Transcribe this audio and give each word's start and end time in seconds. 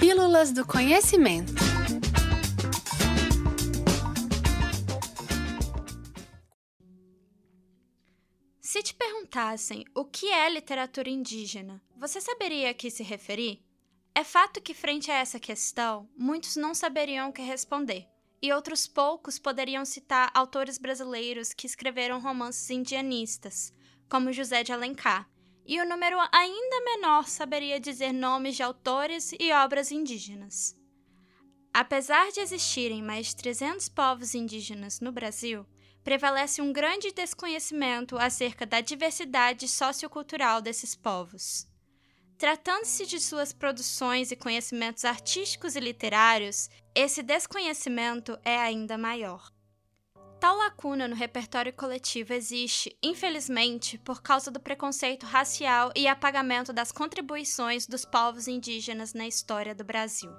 Pílulas 0.00 0.50
do 0.50 0.66
Conhecimento. 0.66 1.52
Se 8.62 8.82
te 8.82 8.94
perguntassem 8.94 9.84
o 9.94 10.06
que 10.06 10.30
é 10.30 10.48
literatura 10.48 11.10
indígena, 11.10 11.82
você 11.98 12.18
saberia 12.18 12.70
a 12.70 12.74
que 12.74 12.90
se 12.90 13.02
referir? 13.02 13.62
É 14.14 14.24
fato 14.24 14.62
que, 14.62 14.72
frente 14.72 15.10
a 15.10 15.16
essa 15.16 15.38
questão, 15.38 16.08
muitos 16.16 16.56
não 16.56 16.74
saberiam 16.74 17.28
o 17.28 17.32
que 17.32 17.42
responder, 17.42 18.08
e 18.40 18.50
outros 18.54 18.86
poucos 18.86 19.38
poderiam 19.38 19.84
citar 19.84 20.30
autores 20.32 20.78
brasileiros 20.78 21.52
que 21.52 21.66
escreveram 21.66 22.20
romances 22.20 22.70
indianistas, 22.70 23.70
como 24.08 24.32
José 24.32 24.62
de 24.62 24.72
Alencar, 24.72 25.28
e 25.70 25.80
o 25.80 25.88
número 25.88 26.18
ainda 26.32 26.84
menor 26.84 27.28
saberia 27.28 27.78
dizer 27.78 28.12
nomes 28.12 28.56
de 28.56 28.62
autores 28.64 29.32
e 29.38 29.52
obras 29.52 29.92
indígenas. 29.92 30.76
Apesar 31.72 32.32
de 32.32 32.40
existirem 32.40 33.00
mais 33.00 33.28
de 33.28 33.36
300 33.36 33.88
povos 33.88 34.34
indígenas 34.34 34.98
no 34.98 35.12
Brasil, 35.12 35.64
prevalece 36.02 36.60
um 36.60 36.72
grande 36.72 37.12
desconhecimento 37.12 38.18
acerca 38.18 38.66
da 38.66 38.80
diversidade 38.80 39.68
sociocultural 39.68 40.60
desses 40.60 40.96
povos. 40.96 41.68
Tratando-se 42.36 43.06
de 43.06 43.20
suas 43.20 43.52
produções 43.52 44.32
e 44.32 44.36
conhecimentos 44.36 45.04
artísticos 45.04 45.76
e 45.76 45.80
literários, 45.80 46.68
esse 46.96 47.22
desconhecimento 47.22 48.36
é 48.44 48.58
ainda 48.58 48.98
maior. 48.98 49.52
Tal 50.40 50.56
lacuna 50.56 51.06
no 51.06 51.14
repertório 51.14 51.70
coletivo 51.70 52.32
existe, 52.32 52.96
infelizmente, 53.02 53.98
por 53.98 54.22
causa 54.22 54.50
do 54.50 54.58
preconceito 54.58 55.26
racial 55.26 55.92
e 55.94 56.08
apagamento 56.08 56.72
das 56.72 56.90
contribuições 56.90 57.86
dos 57.86 58.06
povos 58.06 58.48
indígenas 58.48 59.12
na 59.12 59.28
história 59.28 59.74
do 59.74 59.84
Brasil. 59.84 60.30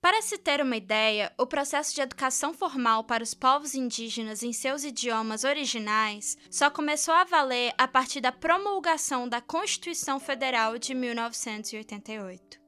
Para 0.00 0.22
se 0.22 0.38
ter 0.38 0.60
uma 0.60 0.76
ideia, 0.76 1.32
o 1.38 1.46
processo 1.46 1.94
de 1.94 2.00
educação 2.00 2.52
formal 2.52 3.04
para 3.04 3.22
os 3.22 3.32
povos 3.32 3.76
indígenas 3.76 4.42
em 4.42 4.52
seus 4.52 4.82
idiomas 4.82 5.44
originais 5.44 6.36
só 6.50 6.68
começou 6.68 7.14
a 7.14 7.24
valer 7.24 7.72
a 7.78 7.86
partir 7.86 8.20
da 8.20 8.32
promulgação 8.32 9.28
da 9.28 9.40
Constituição 9.40 10.18
Federal 10.18 10.78
de 10.78 10.94
1988. 10.94 12.65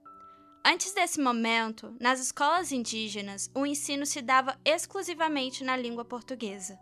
Antes 0.71 0.93
desse 0.93 1.19
momento, 1.19 1.97
nas 1.99 2.21
escolas 2.21 2.73
indígenas, 2.73 3.51
o 3.55 3.65
ensino 3.65 4.05
se 4.05 4.21
dava 4.21 4.55
exclusivamente 4.67 5.65
na 5.65 5.75
língua 5.75 6.05
portuguesa. 6.05 6.79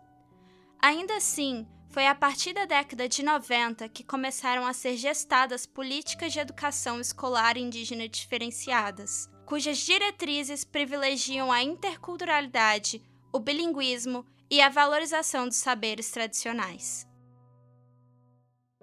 Ainda 0.77 1.15
assim, 1.15 1.65
foi 1.89 2.05
a 2.05 2.13
partir 2.13 2.51
da 2.51 2.65
década 2.65 3.07
de 3.07 3.23
90 3.23 3.87
que 3.87 4.03
começaram 4.03 4.67
a 4.67 4.73
ser 4.73 4.97
gestadas 4.97 5.65
políticas 5.65 6.33
de 6.33 6.39
educação 6.39 6.99
escolar 6.99 7.55
indígena 7.55 8.09
diferenciadas, 8.09 9.29
cujas 9.45 9.77
diretrizes 9.77 10.65
privilegiam 10.65 11.49
a 11.49 11.63
interculturalidade, 11.63 13.01
o 13.31 13.39
bilinguismo 13.39 14.25
e 14.51 14.59
a 14.59 14.67
valorização 14.67 15.47
dos 15.47 15.55
saberes 15.55 16.11
tradicionais. 16.11 17.06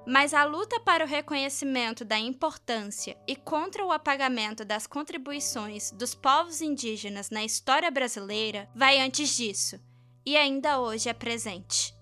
Mas 0.06 0.34
a 0.34 0.44
luta 0.44 0.78
para 0.80 1.04
o 1.04 1.08
reconhecimento 1.08 2.04
da 2.04 2.18
importância 2.18 3.16
e 3.26 3.34
contra 3.34 3.84
o 3.84 3.90
apagamento 3.90 4.64
das 4.64 4.86
contribuições 4.86 5.90
dos 5.92 6.14
povos 6.14 6.60
indígenas 6.60 7.30
na 7.30 7.44
história 7.44 7.90
brasileira 7.90 8.68
vai 8.74 9.00
antes 9.00 9.34
disso, 9.34 9.80
e 10.26 10.36
ainda 10.36 10.78
hoje 10.78 11.08
é 11.08 11.14
presente. 11.14 11.94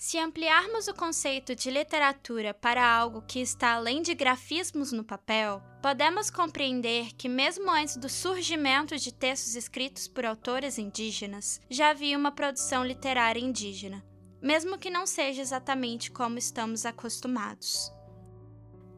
Se 0.00 0.16
ampliarmos 0.18 0.88
o 0.88 0.94
conceito 0.94 1.54
de 1.54 1.70
literatura 1.70 2.54
para 2.54 2.82
algo 2.82 3.20
que 3.20 3.38
está 3.38 3.74
além 3.74 4.00
de 4.00 4.14
grafismos 4.14 4.92
no 4.92 5.04
papel, 5.04 5.62
podemos 5.82 6.30
compreender 6.30 7.12
que, 7.18 7.28
mesmo 7.28 7.70
antes 7.70 7.98
do 7.98 8.08
surgimento 8.08 8.96
de 8.96 9.12
textos 9.12 9.54
escritos 9.54 10.08
por 10.08 10.24
autores 10.24 10.78
indígenas, 10.78 11.60
já 11.68 11.90
havia 11.90 12.16
uma 12.16 12.32
produção 12.32 12.82
literária 12.82 13.40
indígena, 13.40 14.02
mesmo 14.40 14.78
que 14.78 14.90
não 14.90 15.06
seja 15.06 15.42
exatamente 15.42 16.10
como 16.10 16.38
estamos 16.38 16.86
acostumados. 16.86 17.92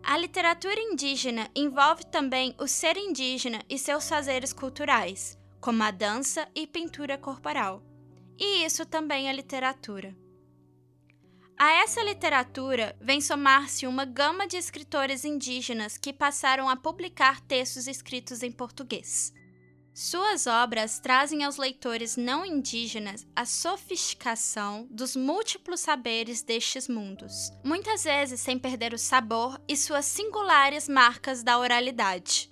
A 0.02 0.18
literatura 0.18 0.80
indígena 0.80 1.48
envolve 1.54 2.04
também 2.06 2.54
o 2.58 2.66
ser 2.66 2.96
indígena 2.96 3.62
e 3.68 3.78
seus 3.78 4.08
fazeres 4.08 4.52
culturais, 4.52 5.38
como 5.60 5.82
a 5.82 5.90
dança 5.90 6.48
e 6.54 6.66
pintura 6.66 7.16
corporal. 7.16 7.82
E 8.36 8.64
isso 8.64 8.84
também 8.84 9.28
é 9.28 9.32
literatura. 9.32 10.16
A 11.56 11.70
essa 11.84 12.02
literatura 12.02 12.96
vem 13.00 13.20
somar-se 13.20 13.86
uma 13.86 14.04
gama 14.04 14.48
de 14.48 14.56
escritores 14.56 15.24
indígenas 15.24 15.96
que 15.96 16.12
passaram 16.12 16.68
a 16.68 16.74
publicar 16.74 17.40
textos 17.40 17.86
escritos 17.86 18.42
em 18.42 18.50
português. 18.50 19.32
Suas 19.94 20.46
obras 20.46 20.98
trazem 20.98 21.44
aos 21.44 21.58
leitores 21.58 22.16
não 22.16 22.46
indígenas 22.46 23.26
a 23.36 23.44
sofisticação 23.44 24.86
dos 24.90 25.14
múltiplos 25.14 25.80
saberes 25.80 26.42
destes 26.42 26.88
mundos, 26.88 27.52
muitas 27.62 28.04
vezes 28.04 28.40
sem 28.40 28.58
perder 28.58 28.94
o 28.94 28.98
sabor 28.98 29.60
e 29.68 29.76
suas 29.76 30.06
singulares 30.06 30.88
marcas 30.88 31.42
da 31.42 31.58
oralidade. 31.58 32.48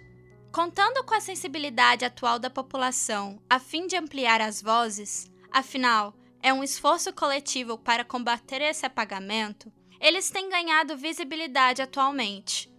Contando 0.52 1.02
com 1.04 1.14
a 1.14 1.20
sensibilidade 1.20 2.04
atual 2.04 2.38
da 2.38 2.50
população 2.50 3.40
a 3.48 3.58
fim 3.58 3.86
de 3.86 3.96
ampliar 3.96 4.42
as 4.42 4.60
vozes, 4.60 5.30
afinal, 5.50 6.14
é 6.42 6.52
um 6.52 6.62
esforço 6.62 7.10
coletivo 7.10 7.78
para 7.78 8.04
combater 8.04 8.60
esse 8.60 8.84
apagamento, 8.84 9.72
eles 9.98 10.28
têm 10.28 10.50
ganhado 10.50 10.96
visibilidade 10.96 11.80
atualmente. 11.80 12.70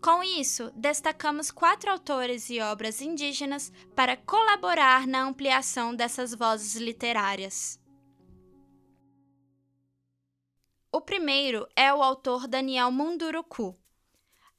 Com 0.00 0.22
isso, 0.22 0.70
destacamos 0.74 1.50
quatro 1.50 1.90
autores 1.90 2.48
e 2.48 2.58
obras 2.58 3.02
indígenas 3.02 3.70
para 3.94 4.16
colaborar 4.16 5.06
na 5.06 5.22
ampliação 5.22 5.94
dessas 5.94 6.34
vozes 6.34 6.74
literárias. 6.76 7.78
O 10.90 11.02
primeiro 11.02 11.68
é 11.76 11.92
o 11.92 12.02
autor 12.02 12.48
Daniel 12.48 12.90
Munduruku, 12.90 13.78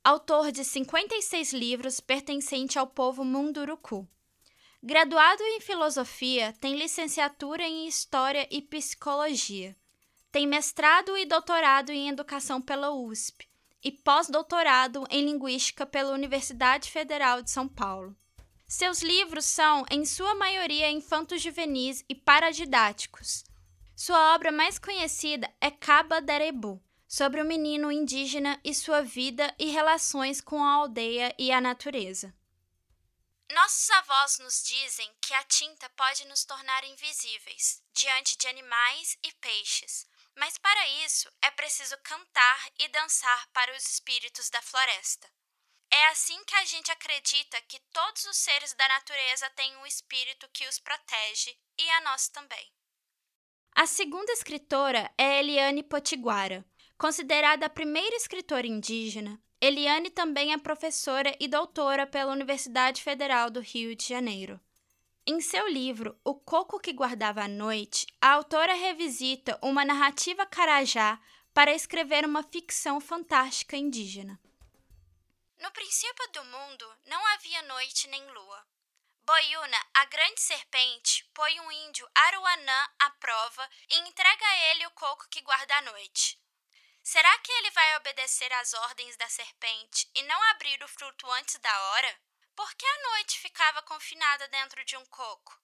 autor 0.03 0.51
de 0.51 0.63
56 0.63 1.53
livros 1.53 1.99
pertencente 1.99 2.77
ao 2.77 2.85
povo 2.85 3.25
Munduruku. 3.25 4.07
Graduado 4.83 5.41
em 5.41 5.59
filosofia, 5.59 6.53
tem 6.61 6.77
licenciatura 6.77 7.63
em 7.63 7.87
história 7.87 8.47
e 8.51 8.61
psicologia. 8.61 9.75
Tem 10.31 10.45
mestrado 10.47 11.17
e 11.17 11.25
doutorado 11.25 11.91
em 11.91 12.09
educação 12.09 12.61
pela 12.61 12.91
USP 12.91 13.50
e 13.83 13.91
pós-doutorado 13.91 15.05
em 15.09 15.25
linguística 15.25 15.85
pela 15.85 16.13
Universidade 16.13 16.91
Federal 16.91 17.41
de 17.41 17.51
São 17.51 17.67
Paulo. 17.67 18.15
Seus 18.67 19.01
livros 19.01 19.45
são, 19.45 19.85
em 19.91 20.05
sua 20.05 20.33
maioria, 20.35 20.89
infanto-juvenis 20.89 22.05
e 22.07 22.15
paradidáticos. 22.15 23.43
Sua 23.95 24.33
obra 24.33 24.51
mais 24.51 24.79
conhecida 24.79 25.53
é 25.59 25.69
Caba 25.69 26.21
Darebu, 26.21 26.81
sobre 27.07 27.41
o 27.41 27.45
menino 27.45 27.91
indígena 27.91 28.57
e 28.63 28.73
sua 28.73 29.01
vida 29.01 29.53
e 29.59 29.65
relações 29.65 30.39
com 30.39 30.63
a 30.63 30.71
aldeia 30.71 31.35
e 31.37 31.51
a 31.51 31.59
natureza. 31.59 32.33
Nossos 33.53 33.89
avós 33.89 34.39
nos 34.39 34.63
dizem 34.63 35.11
que 35.19 35.33
a 35.33 35.43
tinta 35.43 35.89
pode 35.89 36.25
nos 36.25 36.45
tornar 36.45 36.85
invisíveis 36.85 37.83
diante 37.93 38.37
de 38.37 38.47
animais 38.47 39.17
e 39.21 39.33
peixes, 39.33 40.07
mas 40.35 40.57
para 40.57 40.87
isso 41.05 41.31
é 41.41 41.51
preciso 41.51 41.97
cantar 42.03 42.71
e 42.79 42.87
dançar 42.89 43.47
para 43.53 43.75
os 43.75 43.85
espíritos 43.85 44.49
da 44.49 44.61
floresta. 44.61 45.29
É 45.93 46.07
assim 46.07 46.41
que 46.45 46.55
a 46.55 46.65
gente 46.65 46.91
acredita 46.91 47.61
que 47.63 47.79
todos 47.91 48.23
os 48.25 48.37
seres 48.37 48.73
da 48.73 48.87
natureza 48.87 49.49
têm 49.51 49.75
um 49.77 49.85
espírito 49.85 50.49
que 50.53 50.67
os 50.67 50.79
protege 50.79 51.57
e 51.77 51.89
a 51.89 52.01
nós 52.01 52.29
também. 52.29 52.71
A 53.75 53.85
segunda 53.85 54.31
escritora 54.33 55.13
é 55.17 55.39
Eliane 55.39 55.83
Potiguara, 55.83 56.65
considerada 56.97 57.65
a 57.65 57.69
primeira 57.69 58.15
escritora 58.15 58.67
indígena 58.67 59.41
Eliane 59.63 60.09
também 60.09 60.53
é 60.53 60.57
professora 60.57 61.37
e 61.39 61.47
doutora 61.47 62.07
pela 62.07 62.31
Universidade 62.31 63.03
Federal 63.03 63.51
do 63.51 63.59
Rio 63.59 63.95
de 63.95 64.07
Janeiro. 64.07 64.59
Em 65.25 65.39
seu 65.39 65.67
livro 65.67 66.19
O 66.25 66.33
Coco 66.33 66.79
que 66.79 66.91
Guardava 66.91 67.43
a 67.43 67.47
Noite, 67.47 68.07
a 68.19 68.31
autora 68.31 68.73
revisita 68.73 69.59
uma 69.61 69.85
narrativa 69.85 70.47
carajá 70.47 71.19
para 71.53 71.71
escrever 71.71 72.25
uma 72.25 72.41
ficção 72.41 72.99
fantástica 72.99 73.77
indígena. 73.77 74.39
No 75.59 75.71
princípio 75.71 76.31
do 76.31 76.43
mundo 76.45 76.97
não 77.05 77.23
havia 77.27 77.61
noite 77.61 78.07
nem 78.07 78.25
lua. 78.31 78.65
Boiuna, 79.23 79.77
a 79.93 80.05
grande 80.05 80.41
serpente, 80.41 81.23
põe 81.35 81.59
um 81.59 81.71
índio 81.71 82.09
Aruanã 82.15 82.89
à 82.97 83.11
prova 83.11 83.69
e 83.91 83.99
entrega 83.99 84.43
a 84.43 84.57
ele 84.71 84.87
o 84.87 84.91
coco 84.91 85.29
que 85.29 85.41
guarda 85.41 85.75
a 85.77 85.81
noite. 85.83 86.41
Será 87.03 87.37
que 87.39 87.51
ele 87.51 87.69
vai 87.69 87.97
obedecer 87.97 88.51
às 88.53 88.73
ordens 88.73 89.15
da 89.17 89.29
serpente 89.29 90.09
e 90.15 90.23
não 90.23 90.41
abrir 90.49 90.83
o 90.83 90.87
fruto 90.87 91.29
antes 91.33 91.59
da 91.59 91.81
hora? 91.91 92.19
Por 92.55 92.73
que 92.75 92.85
a 92.85 93.09
noite 93.11 93.39
ficava 93.39 93.81
confinada 93.81 94.47
dentro 94.49 94.83
de 94.85 94.97
um 94.97 95.05
coco? 95.05 95.59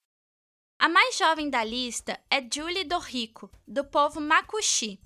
A 0.79 0.87
mais 0.87 1.17
jovem 1.17 1.49
da 1.49 1.63
lista 1.63 2.19
é 2.29 2.41
Julie 2.41 2.83
Dorrico, 2.83 3.51
do 3.67 3.83
povo 3.83 4.21
Makuxi. 4.21 4.99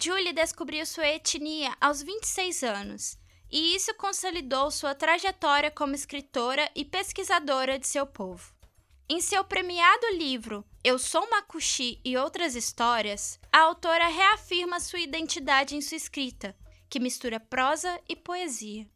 Julie 0.00 0.32
descobriu 0.32 0.86
sua 0.86 1.06
etnia 1.06 1.76
aos 1.80 2.02
26 2.02 2.62
anos 2.62 3.18
e 3.50 3.74
isso 3.74 3.94
consolidou 3.94 4.70
sua 4.70 4.94
trajetória 4.94 5.70
como 5.70 5.94
escritora 5.94 6.70
e 6.74 6.84
pesquisadora 6.84 7.78
de 7.78 7.86
seu 7.86 8.06
povo. 8.06 8.54
Em 9.08 9.20
seu 9.20 9.44
premiado 9.44 10.06
livro 10.14 10.64
Eu 10.82 10.98
Sou 10.98 11.28
Makushi 11.30 12.00
e 12.04 12.16
Outras 12.16 12.56
Histórias, 12.56 13.38
a 13.52 13.60
autora 13.60 14.08
reafirma 14.08 14.80
sua 14.80 14.98
identidade 14.98 15.76
em 15.76 15.80
sua 15.80 15.96
escrita, 15.96 16.56
que 16.90 16.98
mistura 16.98 17.38
prosa 17.38 18.00
e 18.08 18.16
poesia. 18.16 18.88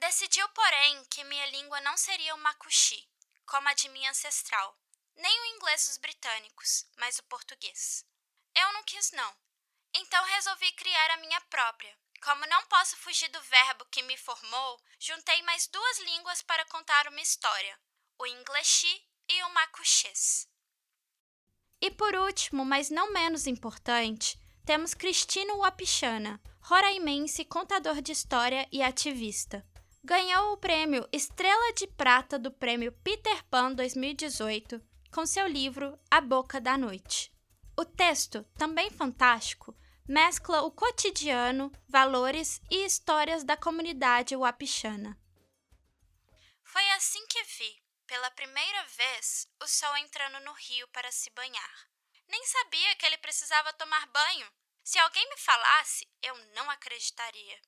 Decidiu, 0.00 0.48
porém, 0.48 1.04
que 1.10 1.22
minha 1.24 1.44
língua 1.50 1.78
não 1.82 1.94
seria 1.94 2.34
o 2.34 2.38
Makushi, 2.38 3.06
como 3.44 3.68
a 3.68 3.74
de 3.74 3.86
minha 3.90 4.10
ancestral, 4.10 4.74
nem 5.14 5.40
o 5.40 5.56
inglês 5.56 5.86
dos 5.86 5.98
britânicos, 5.98 6.86
mas 6.96 7.18
o 7.18 7.22
português. 7.24 8.06
Eu 8.56 8.72
não 8.72 8.82
quis, 8.84 9.12
não. 9.12 9.36
Então 9.94 10.24
resolvi 10.24 10.72
criar 10.72 11.10
a 11.10 11.16
minha 11.18 11.38
própria. 11.42 11.94
Como 12.24 12.46
não 12.46 12.64
posso 12.66 12.96
fugir 12.96 13.28
do 13.28 13.42
verbo 13.42 13.84
que 13.90 14.02
me 14.02 14.16
formou, 14.16 14.80
juntei 14.98 15.42
mais 15.42 15.66
duas 15.66 15.98
línguas 15.98 16.40
para 16.42 16.64
contar 16.64 17.06
uma 17.06 17.20
história: 17.20 17.78
o 18.18 18.26
ingleshi 18.26 19.06
e 19.28 19.42
o 19.42 19.50
macuxês. 19.52 20.48
E 21.78 21.90
por 21.90 22.14
último, 22.14 22.64
mas 22.64 22.88
não 22.88 23.12
menos 23.12 23.46
importante, 23.46 24.38
temos 24.64 24.94
Cristino 24.94 25.58
Wapichana, 25.58 26.40
roraimense, 26.62 27.44
contador 27.44 28.00
de 28.00 28.12
história 28.12 28.66
e 28.72 28.82
ativista. 28.82 29.66
Ganhou 30.02 30.54
o 30.54 30.56
prêmio 30.56 31.06
Estrela 31.12 31.74
de 31.74 31.86
Prata 31.86 32.38
do 32.38 32.50
Prêmio 32.50 32.90
Peter 33.04 33.44
Pan 33.44 33.74
2018 33.74 34.80
com 35.12 35.26
seu 35.26 35.46
livro 35.46 36.00
A 36.10 36.22
Boca 36.22 36.58
da 36.58 36.78
Noite. 36.78 37.30
O 37.76 37.84
texto, 37.84 38.42
também 38.56 38.90
fantástico, 38.90 39.76
mescla 40.08 40.62
o 40.62 40.70
cotidiano, 40.70 41.70
valores 41.86 42.62
e 42.70 42.86
histórias 42.86 43.44
da 43.44 43.58
comunidade 43.58 44.34
wapichana. 44.34 45.20
Foi 46.64 46.90
assim 46.92 47.24
que 47.26 47.42
vi, 47.42 47.82
pela 48.06 48.30
primeira 48.30 48.84
vez, 48.84 49.46
o 49.62 49.66
sol 49.66 49.94
entrando 49.98 50.40
no 50.40 50.52
rio 50.54 50.88
para 50.88 51.12
se 51.12 51.28
banhar. 51.30 51.90
Nem 52.26 52.42
sabia 52.46 52.96
que 52.96 53.04
ele 53.04 53.18
precisava 53.18 53.70
tomar 53.74 54.06
banho. 54.06 54.50
Se 54.82 54.98
alguém 54.98 55.28
me 55.28 55.36
falasse, 55.36 56.08
eu 56.22 56.34
não 56.54 56.70
acreditaria. 56.70 57.60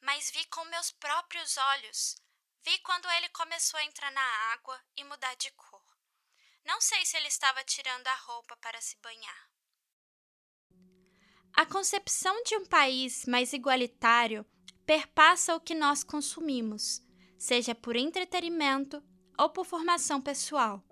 Mas 0.00 0.30
vi 0.30 0.44
com 0.46 0.64
meus 0.66 0.90
próprios 0.92 1.56
olhos. 1.56 2.16
Vi 2.62 2.78
quando 2.78 3.08
ele 3.12 3.28
começou 3.30 3.78
a 3.78 3.84
entrar 3.84 4.10
na 4.10 4.52
água 4.52 4.80
e 4.96 5.04
mudar 5.04 5.34
de 5.34 5.50
cor. 5.52 5.84
Não 6.64 6.80
sei 6.80 7.04
se 7.04 7.16
ele 7.16 7.28
estava 7.28 7.62
tirando 7.64 8.06
a 8.06 8.14
roupa 8.14 8.56
para 8.56 8.80
se 8.80 8.96
banhar. 9.02 9.50
A 11.52 11.66
concepção 11.66 12.42
de 12.42 12.56
um 12.56 12.64
país 12.64 13.26
mais 13.26 13.52
igualitário 13.52 14.44
perpassa 14.84 15.54
o 15.54 15.60
que 15.60 15.74
nós 15.74 16.02
consumimos, 16.02 17.00
seja 17.38 17.74
por 17.74 17.96
entretenimento 17.96 19.02
ou 19.38 19.50
por 19.50 19.64
formação 19.64 20.20
pessoal. 20.20 20.82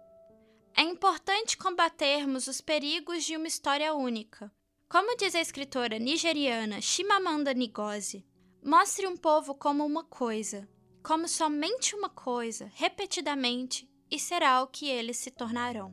É 0.75 0.83
importante 0.83 1.57
combatermos 1.57 2.47
os 2.47 2.61
perigos 2.61 3.25
de 3.25 3.37
uma 3.37 3.47
história 3.47 3.93
única. 3.93 4.53
Como 4.89 5.17
diz 5.17 5.35
a 5.35 5.41
escritora 5.41 5.99
nigeriana 5.99 6.81
Chimamanda 6.81 7.53
Ngozi, 7.55 8.27
mostre 8.65 9.09
um 9.09 9.17
povo 9.17 9.57
como 9.57 9.85
uma 9.85 10.05
coisa, 10.05 10.69
como 11.03 11.27
somente 11.27 11.97
uma 11.97 12.09
coisa, 12.09 12.71
repetidamente, 12.75 13.91
e 14.09 14.21
será 14.21 14.63
o 14.63 14.69
que 14.69 14.89
eles 14.89 15.17
se 15.17 15.33
tornarão. 15.33 15.93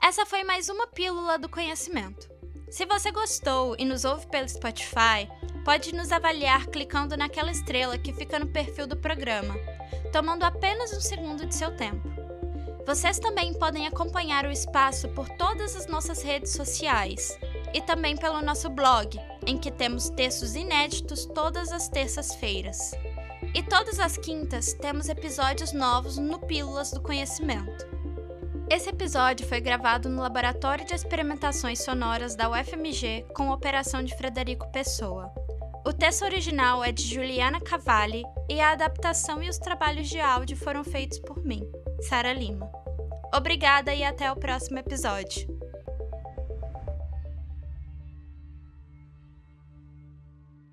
Essa 0.00 0.24
foi 0.24 0.44
mais 0.44 0.68
uma 0.68 0.86
pílula 0.86 1.38
do 1.38 1.48
conhecimento. 1.48 2.30
Se 2.70 2.86
você 2.86 3.10
gostou 3.10 3.74
e 3.78 3.84
nos 3.84 4.04
ouve 4.04 4.28
pelo 4.28 4.48
Spotify, 4.48 5.28
pode 5.64 5.92
nos 5.92 6.12
avaliar 6.12 6.68
clicando 6.68 7.16
naquela 7.16 7.50
estrela 7.50 7.98
que 7.98 8.12
fica 8.12 8.38
no 8.38 8.46
perfil 8.46 8.86
do 8.86 8.96
programa, 8.96 9.56
tomando 10.12 10.44
apenas 10.44 10.96
um 10.96 11.00
segundo 11.00 11.44
de 11.44 11.54
seu 11.54 11.76
tempo. 11.76 12.08
Vocês 12.86 13.18
também 13.18 13.58
podem 13.58 13.88
acompanhar 13.88 14.46
o 14.46 14.52
espaço 14.52 15.08
por 15.08 15.28
todas 15.30 15.74
as 15.74 15.86
nossas 15.86 16.22
redes 16.22 16.52
sociais 16.52 17.36
e 17.72 17.80
também 17.80 18.16
pelo 18.16 18.42
nosso 18.42 18.68
blog, 18.68 19.18
em 19.46 19.56
que 19.56 19.70
temos 19.70 20.10
textos 20.10 20.54
inéditos 20.54 21.26
todas 21.26 21.72
as 21.72 21.88
terças-feiras. 21.88 22.92
E 23.54 23.62
todas 23.62 23.98
as 23.98 24.16
quintas 24.16 24.74
temos 24.74 25.08
episódios 25.08 25.72
novos 25.72 26.18
no 26.18 26.38
Pílulas 26.38 26.92
do 26.92 27.00
Conhecimento. 27.00 27.88
Esse 28.70 28.90
episódio 28.90 29.46
foi 29.46 29.60
gravado 29.60 30.08
no 30.08 30.22
Laboratório 30.22 30.84
de 30.84 30.94
Experimentações 30.94 31.82
Sonoras 31.82 32.36
da 32.36 32.48
UFMG 32.48 33.26
com 33.34 33.50
operação 33.50 34.02
de 34.02 34.16
Frederico 34.16 34.70
Pessoa. 34.70 35.32
O 35.84 35.92
texto 35.92 36.22
original 36.22 36.84
é 36.84 36.92
de 36.92 37.02
Juliana 37.02 37.60
Cavalli 37.60 38.22
e 38.48 38.60
a 38.60 38.72
adaptação 38.72 39.42
e 39.42 39.48
os 39.48 39.58
trabalhos 39.58 40.08
de 40.08 40.20
áudio 40.20 40.56
foram 40.56 40.84
feitos 40.84 41.18
por 41.18 41.44
mim, 41.44 41.68
Sara 42.02 42.32
Lima. 42.32 42.70
Obrigada 43.34 43.92
e 43.92 44.04
até 44.04 44.30
o 44.30 44.36
próximo 44.36 44.78
episódio. 44.78 45.59